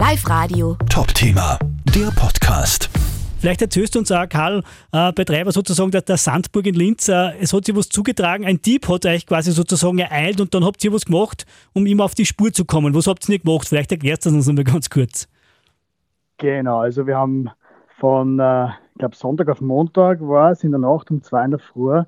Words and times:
Live 0.00 0.26
Radio. 0.30 0.78
Top-Thema, 0.88 1.58
der 1.94 2.10
Podcast. 2.18 2.88
Vielleicht 3.38 3.60
erzählst 3.60 3.94
du 3.94 3.98
uns 3.98 4.10
auch, 4.10 4.26
Karl, 4.30 4.62
äh, 4.92 5.12
Betreiber 5.12 5.52
sozusagen 5.52 5.90
der, 5.90 6.00
der 6.00 6.16
Sandburg 6.16 6.64
in 6.64 6.74
Linz, 6.74 7.10
äh, 7.10 7.32
es 7.38 7.52
hat 7.52 7.66
sich 7.66 7.76
was 7.76 7.90
zugetragen, 7.90 8.46
ein 8.46 8.62
Dieb 8.62 8.88
hat 8.88 9.04
euch 9.04 9.26
quasi 9.26 9.52
sozusagen 9.52 9.98
ereilt 9.98 10.40
und 10.40 10.54
dann 10.54 10.64
habt 10.64 10.82
ihr 10.82 10.94
was 10.94 11.04
gemacht, 11.04 11.44
um 11.74 11.84
ihm 11.84 12.00
auf 12.00 12.14
die 12.14 12.24
Spur 12.24 12.50
zu 12.50 12.64
kommen. 12.64 12.94
Was 12.94 13.06
habt 13.06 13.28
ihr 13.28 13.32
nicht 13.34 13.44
gemacht? 13.44 13.68
Vielleicht 13.68 13.92
erklärst 13.92 14.24
du 14.24 14.30
das 14.30 14.36
uns 14.36 14.48
einmal 14.48 14.64
ganz 14.64 14.88
kurz. 14.88 15.28
Genau, 16.38 16.78
also 16.78 17.06
wir 17.06 17.18
haben 17.18 17.50
von, 17.98 18.40
äh, 18.40 18.68
ich 18.68 19.00
glaube 19.00 19.16
Sonntag 19.16 19.50
auf 19.50 19.60
Montag 19.60 20.22
war 20.22 20.52
es, 20.52 20.64
in 20.64 20.70
der 20.70 20.80
Nacht 20.80 21.10
um 21.10 21.22
zwei 21.22 21.44
in 21.44 21.50
der 21.50 21.60
Früh, 21.60 22.02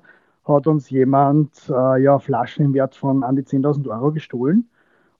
hat 0.45 0.65
uns 0.65 0.89
jemand 0.89 1.51
äh, 1.69 2.01
ja, 2.01 2.17
Flaschen 2.17 2.65
im 2.65 2.73
Wert 2.73 2.95
von 2.95 3.23
an 3.23 3.35
die 3.35 3.43
10.000 3.43 3.87
Euro 3.87 4.11
gestohlen. 4.11 4.67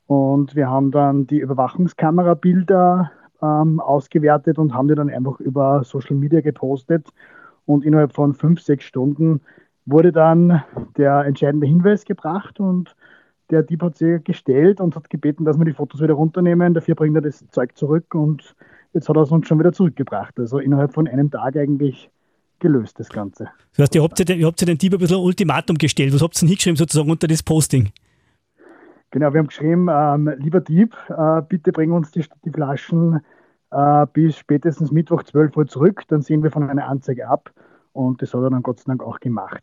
Und 0.07 0.55
wir 0.55 0.69
haben 0.69 0.91
dann 0.91 1.27
die 1.27 1.39
Überwachungskamerabilder 1.39 3.11
ähm, 3.41 3.79
ausgewertet 3.79 4.57
und 4.57 4.73
haben 4.73 4.87
die 4.87 4.95
dann 4.95 5.09
einfach 5.09 5.39
über 5.39 5.83
Social 5.83 6.15
Media 6.15 6.41
gepostet. 6.41 7.07
Und 7.65 7.85
innerhalb 7.85 8.13
von 8.13 8.33
fünf, 8.33 8.61
sechs 8.61 8.85
Stunden 8.85 9.41
wurde 9.85 10.11
dann 10.11 10.63
der 10.97 11.25
entscheidende 11.25 11.67
Hinweis 11.67 12.05
gebracht 12.05 12.59
und 12.59 12.95
der 13.49 13.63
Dieb 13.63 13.83
hat 13.83 13.97
sich 13.97 14.23
gestellt 14.23 14.79
und 14.79 14.95
hat 14.95 15.09
gebeten, 15.09 15.45
dass 15.45 15.57
wir 15.57 15.65
die 15.65 15.73
Fotos 15.73 16.01
wieder 16.01 16.13
runternehmen. 16.13 16.73
Dafür 16.73 16.95
bringt 16.95 17.15
er 17.15 17.21
das 17.21 17.45
Zeug 17.49 17.77
zurück 17.77 18.15
und 18.15 18.55
jetzt 18.93 19.09
hat 19.09 19.15
er 19.15 19.23
es 19.23 19.31
uns 19.31 19.47
schon 19.47 19.59
wieder 19.59 19.73
zurückgebracht. 19.73 20.39
Also 20.39 20.59
innerhalb 20.59 20.93
von 20.93 21.07
einem 21.07 21.29
Tag 21.29 21.55
eigentlich 21.57 22.09
gelöst, 22.59 22.99
das 22.99 23.09
Ganze. 23.09 23.49
Das 23.71 23.83
heißt, 23.83 23.95
ihr 23.95 24.03
habt 24.03 24.17
ja 24.19 24.25
den, 24.25 24.39
den 24.39 24.77
Dieb 24.77 24.93
ein 24.93 24.99
bisschen 24.99 25.17
ein 25.17 25.23
Ultimatum 25.23 25.77
gestellt. 25.77 26.13
Was 26.13 26.21
habt 26.21 26.35
ihr 26.37 26.39
denn 26.39 26.49
hingeschrieben 26.49 26.77
sozusagen 26.77 27.11
unter 27.11 27.27
das 27.27 27.43
Posting? 27.43 27.91
Genau, 29.13 29.31
wir 29.31 29.41
haben 29.41 29.47
geschrieben, 29.47 29.89
ähm, 29.91 30.33
lieber 30.39 30.59
Dieb, 30.59 30.95
äh, 31.07 31.43
bitte 31.47 31.71
bring 31.71 31.91
uns 31.91 32.09
die, 32.09 32.25
die 32.45 32.49
Flaschen 32.49 33.19
äh, 33.69 34.07
bis 34.11 34.35
spätestens 34.35 34.91
Mittwoch 34.91 35.21
12 35.21 35.55
Uhr 35.55 35.67
zurück, 35.67 36.01
dann 36.07 36.23
sehen 36.23 36.41
wir 36.41 36.49
von 36.49 36.67
einer 36.67 36.87
Anzeige 36.87 37.27
ab. 37.27 37.51
Und 37.91 38.23
das 38.23 38.33
hat 38.33 38.41
er 38.41 38.49
dann 38.49 38.63
Gott 38.63 38.79
sei 38.79 38.85
Dank 38.87 39.03
auch 39.03 39.19
gemacht. 39.19 39.61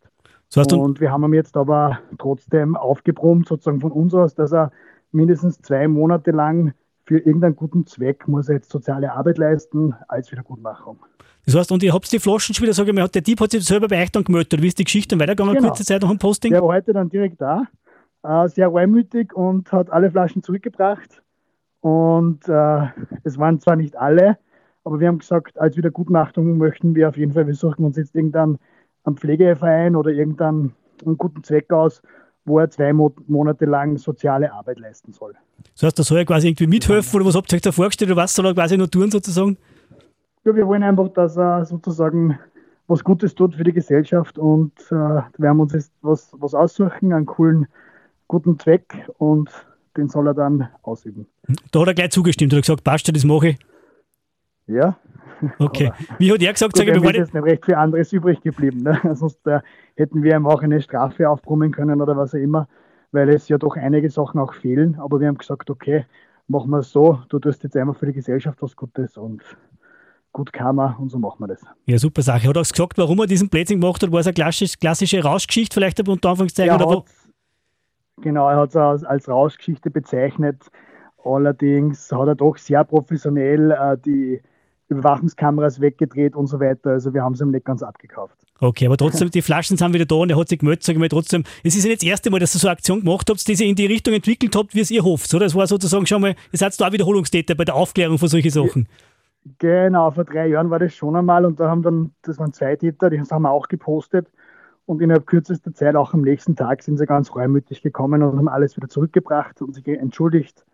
So 0.50 0.60
und 0.78 1.00
wir 1.00 1.10
haben 1.10 1.24
ihm 1.24 1.34
jetzt 1.34 1.56
aber 1.56 1.98
trotzdem 2.18 2.76
aufgebrummt, 2.76 3.48
sozusagen 3.48 3.80
von 3.80 3.90
uns 3.90 4.14
aus, 4.14 4.36
dass 4.36 4.52
er 4.52 4.70
mindestens 5.10 5.60
zwei 5.60 5.88
Monate 5.88 6.30
lang 6.30 6.72
für 7.04 7.18
irgendeinen 7.18 7.56
guten 7.56 7.86
Zweck 7.86 8.28
muss 8.28 8.48
er 8.48 8.54
jetzt 8.54 8.70
soziale 8.70 9.12
Arbeit 9.12 9.38
leisten 9.38 9.96
als 10.06 10.30
Wiedergutmachung. 10.30 11.00
Das 11.44 11.56
heißt, 11.56 11.72
und 11.72 11.82
ihr 11.82 11.92
habt 11.92 12.12
die 12.12 12.20
Flaschen 12.20 12.54
schon 12.54 12.62
wieder, 12.62 12.74
sage 12.74 12.90
ich 12.90 12.96
mal, 12.96 13.08
der 13.08 13.22
Dieb 13.22 13.40
hat 13.40 13.50
sich 13.50 13.64
selber 13.64 13.88
bei 13.88 14.00
euch 14.00 14.12
dann 14.12 14.22
gemeldet, 14.22 14.62
wie 14.62 14.68
ist 14.68 14.78
die 14.78 14.84
Geschichte 14.84 15.16
dann 15.16 15.20
weitergegangen, 15.20 15.56
Genau. 15.56 15.68
kurze 15.68 15.84
Zeit 15.84 16.02
nach 16.02 16.08
dem 16.08 16.18
Posting? 16.18 16.52
Der 16.52 16.62
war 16.62 16.68
heute 16.68 16.92
dann 16.92 17.08
direkt 17.08 17.40
da, 17.40 17.64
äh, 18.22 18.48
sehr 18.48 18.68
reumütig 18.68 19.34
und 19.34 19.72
hat 19.72 19.90
alle 19.90 20.10
Flaschen 20.10 20.42
zurückgebracht. 20.42 21.22
Und 21.80 22.48
äh, 22.48 22.86
es 23.24 23.38
waren 23.38 23.60
zwar 23.60 23.76
nicht 23.76 23.96
alle, 23.96 24.38
aber 24.84 25.00
wir 25.00 25.08
haben 25.08 25.18
gesagt, 25.18 25.58
als 25.58 25.76
Wiedergutmachung 25.76 26.58
möchten 26.58 26.94
wir 26.94 27.08
auf 27.08 27.16
jeden 27.16 27.32
Fall, 27.32 27.46
wir 27.46 27.54
suchen 27.54 27.84
uns 27.84 27.96
jetzt 27.96 28.14
irgendeinen 28.14 28.58
einen 29.04 29.16
Pflegeverein 29.16 29.96
oder 29.96 30.10
irgendeinen 30.10 30.74
einen 31.04 31.16
guten 31.16 31.42
Zweck 31.42 31.72
aus, 31.72 32.02
wo 32.44 32.58
er 32.58 32.70
zwei 32.70 32.92
Mo 32.92 33.12
Monate 33.26 33.64
lang 33.64 33.96
soziale 33.96 34.52
Arbeit 34.52 34.78
leisten 34.78 35.12
soll. 35.12 35.34
Das 35.74 35.84
heißt, 35.84 35.98
da 35.98 36.02
soll 36.02 36.18
er 36.18 36.24
quasi 36.24 36.48
irgendwie 36.48 36.66
mithelfen, 36.66 37.16
oder 37.16 37.26
was 37.28 37.34
habt 37.34 37.52
ihr 37.52 37.56
euch 37.56 37.62
da 37.62 37.72
vorgestellt, 37.72 38.10
oder 38.10 38.22
was 38.22 38.34
soll 38.34 38.46
er 38.46 38.54
quasi 38.54 38.76
nur 38.76 38.90
tun 38.90 39.10
sozusagen? 39.10 39.56
Ja, 40.44 40.54
wir 40.54 40.66
wollen 40.66 40.82
einfach, 40.82 41.08
dass 41.08 41.36
er 41.36 41.64
sozusagen 41.64 42.38
was 42.86 43.04
Gutes 43.04 43.34
tut 43.34 43.54
für 43.54 43.64
die 43.64 43.72
Gesellschaft 43.72 44.38
und 44.38 44.72
äh, 44.90 45.22
wir 45.38 45.48
haben 45.48 45.60
uns 45.60 45.72
jetzt 45.72 45.92
was, 46.02 46.32
was 46.38 46.54
aussuchen, 46.54 47.12
einen 47.12 47.26
coolen, 47.26 47.66
guten 48.30 48.58
Zweck 48.58 49.08
und 49.18 49.50
den 49.96 50.08
soll 50.08 50.28
er 50.28 50.34
dann 50.34 50.68
ausüben. 50.82 51.26
Da 51.72 51.80
hat 51.80 51.88
er 51.88 51.94
gleich 51.94 52.10
zugestimmt, 52.10 52.52
oder 52.52 52.62
gesagt, 52.62 52.84
passt 52.84 53.14
das 53.14 53.24
mache 53.24 53.48
ich. 53.48 53.58
Ja, 54.68 54.96
Okay. 55.58 55.90
Wie 56.18 56.32
hat 56.32 56.42
er 56.42 56.52
gesagt, 56.52 56.74
gut, 56.74 56.86
sag 56.86 56.88
ich, 56.88 57.02
ist 57.02 57.16
jetzt 57.16 57.34
nicht 57.34 57.44
recht 57.44 57.64
viel 57.64 57.74
anderes 57.74 58.12
übrig 58.12 58.40
geblieben. 58.42 58.82
Ne? 58.82 59.00
Sonst 59.14 59.46
äh, 59.46 59.60
hätten 59.96 60.22
wir 60.22 60.36
ihm 60.36 60.46
auch 60.46 60.62
eine 60.62 60.80
Strafe 60.80 61.28
aufbrummen 61.28 61.72
können 61.72 62.00
oder 62.00 62.16
was 62.16 62.34
auch 62.34 62.38
immer, 62.38 62.68
weil 63.12 63.28
es 63.30 63.48
ja 63.48 63.58
doch 63.58 63.76
einige 63.76 64.10
Sachen 64.10 64.40
auch 64.40 64.54
fehlen. 64.54 64.98
Aber 65.00 65.20
wir 65.20 65.28
haben 65.28 65.38
gesagt, 65.38 65.70
okay, 65.70 66.04
machen 66.48 66.70
wir 66.70 66.78
es 66.78 66.90
so, 66.90 67.20
du 67.28 67.38
tust 67.38 67.62
jetzt 67.62 67.76
einfach 67.76 67.96
für 67.96 68.06
die 68.06 68.12
Gesellschaft 68.12 68.60
was 68.60 68.76
Gutes 68.76 69.16
und 69.16 69.42
gut 70.32 70.52
Karma 70.52 70.96
und 71.00 71.10
so 71.10 71.18
machen 71.18 71.40
wir 71.40 71.48
das. 71.48 71.60
Ja, 71.86 71.98
super 71.98 72.22
Sache. 72.22 72.48
Hat 72.48 72.56
er 72.56 72.60
auch 72.60 72.68
gesagt, 72.68 72.98
warum 72.98 73.18
er 73.20 73.26
diesen 73.26 73.48
Blödsinn 73.48 73.80
gemacht 73.80 74.02
hat? 74.02 74.12
War 74.12 74.20
es 74.20 74.26
eine 74.26 74.34
klassisch, 74.34 74.78
klassische 74.78 75.22
Rauschgeschichte 75.22 75.74
vielleicht 75.74 76.06
unter 76.08 76.30
Anführungszeichen? 76.30 76.70
Er 76.70 76.86
oder 76.86 76.98
hat, 76.98 77.04
genau, 78.22 78.48
er 78.48 78.56
hat 78.56 78.70
es 78.70 78.76
als, 78.76 79.04
als 79.04 79.28
Rauschgeschichte 79.28 79.90
bezeichnet. 79.90 80.70
Allerdings 81.24 82.10
hat 82.12 82.28
er 82.28 82.34
doch 82.34 82.56
sehr 82.56 82.84
professionell 82.84 83.70
äh, 83.72 83.96
die 83.98 84.40
Überwachungskameras 84.88 85.80
weggedreht 85.80 86.34
und 86.34 86.46
so 86.46 86.58
weiter. 86.60 86.90
Also 86.90 87.14
wir 87.14 87.22
haben 87.22 87.34
es 87.34 87.40
ihm 87.40 87.50
nicht 87.50 87.64
ganz 87.64 87.82
abgekauft. 87.82 88.36
Okay, 88.58 88.86
aber 88.86 88.96
trotzdem, 88.96 89.30
die 89.30 89.40
Flaschen 89.40 89.76
sind 89.76 89.94
wieder 89.94 90.04
da 90.04 90.16
und 90.16 90.30
er 90.30 90.38
hat 90.38 90.48
sich 90.48 90.58
gemeldet, 90.58 90.82
sag 90.82 90.94
ich 90.94 90.98
mal 90.98 91.08
trotzdem. 91.08 91.44
Es 91.62 91.76
ist 91.76 91.84
ja 91.84 91.88
nicht 91.90 92.02
das 92.02 92.08
erste 92.08 92.30
Mal, 92.30 92.40
dass 92.40 92.54
ihr 92.54 92.58
so 92.58 92.66
eine 92.66 92.72
Aktion 92.72 93.00
gemacht 93.00 93.28
habt, 93.30 93.46
die 93.46 93.52
ihr 93.52 93.66
in 93.66 93.76
die 93.76 93.86
Richtung 93.86 94.12
entwickelt 94.12 94.54
habt, 94.56 94.74
wie 94.74 94.80
es 94.80 94.90
ihr 94.90 95.04
hofft, 95.04 95.32
oder? 95.32 95.46
Es 95.46 95.54
war 95.54 95.66
sozusagen 95.66 96.06
schon 96.06 96.20
mal, 96.20 96.34
ihr 96.52 96.58
seid 96.58 96.78
da 96.78 96.88
auch 96.88 96.92
Wiederholungstäter 96.92 97.54
bei 97.54 97.64
der 97.64 97.74
Aufklärung 97.74 98.18
von 98.18 98.28
solchen 98.28 98.50
Sachen. 98.50 98.88
Genau, 99.58 100.10
vor 100.10 100.24
drei 100.24 100.48
Jahren 100.48 100.68
war 100.68 100.78
das 100.78 100.94
schon 100.94 101.16
einmal 101.16 101.46
und 101.46 101.58
da 101.58 101.70
haben 101.70 101.82
dann, 101.82 102.12
das 102.22 102.38
waren 102.38 102.52
zwei 102.52 102.76
Täter, 102.76 103.08
die 103.08 103.20
haben 103.20 103.42
wir 103.42 103.50
auch 103.50 103.68
gepostet 103.68 104.26
und 104.90 105.00
innerhalb 105.00 105.24
kürzester 105.24 105.72
Zeit, 105.72 105.94
auch 105.94 106.14
am 106.14 106.22
nächsten 106.22 106.56
Tag, 106.56 106.82
sind 106.82 106.98
sie 106.98 107.06
ganz 107.06 107.32
reumütig 107.32 107.80
gekommen 107.80 108.24
und 108.24 108.36
haben 108.36 108.48
alles 108.48 108.76
wieder 108.76 108.88
zurückgebracht 108.88 109.62
und 109.62 109.72
sich 109.72 109.86
entschuldigt. 109.86 110.64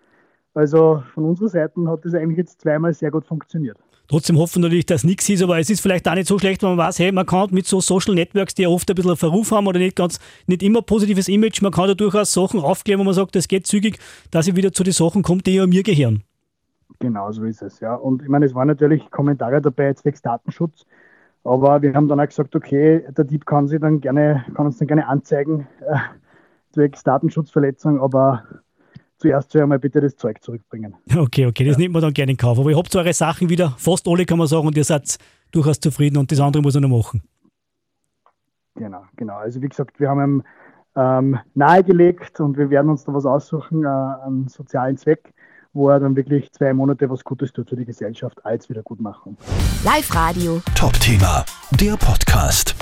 Also 0.55 1.03
von 1.13 1.27
unserer 1.27 1.51
Seite 1.51 1.87
hat 1.87 2.03
das 2.03 2.15
eigentlich 2.15 2.39
jetzt 2.39 2.63
zweimal 2.63 2.95
sehr 2.95 3.11
gut 3.11 3.27
funktioniert. 3.27 3.77
Trotzdem 4.09 4.39
hoffen 4.39 4.63
wir 4.63 4.69
natürlich, 4.69 4.87
dass 4.87 5.05
nichts 5.05 5.29
ist, 5.29 5.43
aber 5.43 5.59
es 5.59 5.69
ist 5.69 5.83
vielleicht 5.83 6.09
auch 6.09 6.15
nicht 6.15 6.29
so 6.29 6.39
schlecht, 6.39 6.63
wenn 6.63 6.71
man 6.71 6.79
weiß, 6.79 6.99
hey, 6.99 7.13
man 7.13 7.27
kann 7.27 7.49
mit 7.51 7.67
so 7.67 7.83
Social 7.83 8.15
Networks, 8.15 8.55
die 8.55 8.63
ja 8.63 8.71
oft 8.71 8.89
ein 8.89 8.95
bisschen 8.95 9.11
einen 9.11 9.19
Verruf 9.19 9.51
haben 9.51 9.67
oder 9.67 9.79
nicht 9.79 9.97
ganz, 9.97 10.19
nicht 10.47 10.63
immer 10.63 10.81
positives 10.81 11.29
Image, 11.29 11.61
man 11.61 11.73
kann 11.73 11.89
da 11.89 11.95
durchaus 11.95 12.33
Sachen 12.33 12.61
aufklären, 12.61 13.01
wo 13.01 13.05
man 13.05 13.13
sagt, 13.13 13.37
das 13.37 13.49
geht 13.49 13.67
zügig, 13.67 13.99
dass 14.31 14.49
ich 14.49 14.57
wieder 14.57 14.73
zu 14.73 14.83
den 14.83 14.95
Sachen 14.95 15.23
komme, 15.23 15.43
die 15.43 15.57
ja 15.57 15.67
mir 15.67 15.83
gehören. 15.83 16.23
Genau, 17.01 17.31
so 17.33 17.45
ist 17.45 17.61
es, 17.61 17.81
ja. 17.81 17.95
Und 17.95 18.23
ich 18.23 18.29
meine, 18.29 18.47
es 18.47 18.55
waren 18.55 18.69
natürlich 18.69 19.11
Kommentare 19.11 19.61
dabei, 19.61 19.93
zwecks 19.93 20.23
Datenschutz. 20.23 20.87
Aber 21.47 21.81
wir 21.83 21.95
haben 21.95 22.09
dann 22.09 22.21
auch 22.21 22.27
gesagt, 22.27 22.57
okay, 22.57 23.05
der 23.17 23.25
Dieb 23.25 23.47
kann 23.47 23.69
sie 23.69 23.79
dann 23.79 24.01
gerne, 24.01 24.45
kann 24.55 24.67
uns 24.67 24.79
dann 24.79 24.89
gerne 24.89 25.07
anzeigen, 25.07 25.69
äh, 25.81 25.97
zwecks 26.73 27.05
Datenschutzverletzung, 27.05 28.01
aber 28.01 28.43
zuerst 29.19 29.53
soll 29.53 29.67
mal 29.67 29.79
bitte 29.79 30.01
das 30.01 30.17
Zeug 30.17 30.43
zurückbringen. 30.43 30.95
Okay, 31.17 31.47
okay, 31.47 31.65
das 31.65 31.79
nimmt 31.79 31.95
man 31.95 32.03
dann 32.03 32.13
gerne 32.13 32.33
in 32.33 32.39
Kauf. 32.39 32.59
Aber 32.59 32.71
ihr 32.71 32.77
habt 32.77 32.95
eure 32.97 33.13
Sachen 33.13 33.49
wieder, 33.49 33.75
fast 33.79 34.07
alle 34.09 34.27
kann 34.27 34.39
man 34.39 34.47
sagen, 34.47 34.67
und 34.67 34.77
ihr 34.77 34.85
seid 34.85 35.19
durchaus 35.53 35.81
zufrieden 35.81 36.19
und 36.19 36.31
das 36.33 36.41
andere 36.41 36.63
muss 36.63 36.75
er 36.75 36.81
noch 36.81 36.89
machen. 36.89 37.23
Genau, 38.75 39.05
genau. 39.17 39.37
Also 39.37 39.63
wie 39.63 39.69
gesagt, 39.69 40.01
wir 40.01 40.11
haben 40.11 40.21
ihm 40.21 40.43
ähm, 40.97 41.39
nahegelegt 41.55 42.41
und 42.41 42.59
wir 42.59 42.71
werden 42.71 42.91
uns 42.91 43.05
da 43.05 43.15
was 43.15 43.25
aussuchen, 43.25 43.85
äh, 43.85 43.89
einen 43.89 44.49
sozialen 44.49 44.97
Zweck, 44.97 45.33
wo 45.77 45.91
er 45.91 46.01
dann 46.01 46.17
wirklich 46.17 46.51
zwei 46.53 46.73
Monate 46.73 47.09
was 47.11 47.23
Gutes 47.23 47.53
tut 47.53 47.69
für 47.69 47.77
die 47.77 47.85
Gesellschaft 47.85 48.45
als 48.45 48.69
Wiedergutmachung. 48.69 49.37
Live 49.85 50.15
Radio. 50.15 50.61
Top-Thema, 50.75 51.45
der 51.79 51.97
Podcast. 51.97 52.75